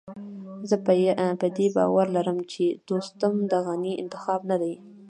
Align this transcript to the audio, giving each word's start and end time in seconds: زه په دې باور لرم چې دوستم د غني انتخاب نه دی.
زه 0.69 0.75
په 1.41 1.47
دې 1.57 1.67
باور 1.75 2.05
لرم 2.15 2.37
چې 2.51 2.63
دوستم 2.87 3.33
د 3.51 3.53
غني 3.65 3.93
انتخاب 4.03 4.41
نه 4.51 4.57
دی. 4.61 4.73